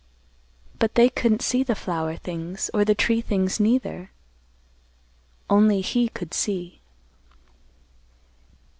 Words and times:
But 0.79 0.95
they 0.95 1.09
couldn't 1.09 1.43
see 1.43 1.61
the 1.61 1.75
flower 1.75 2.15
things, 2.15 2.71
or 2.73 2.83
the 2.83 2.95
tree 2.95 3.21
things 3.21 3.59
neither. 3.59 4.09
Only 5.47 5.81
he 5.81 6.09
could 6.09 6.33
see." 6.33 6.81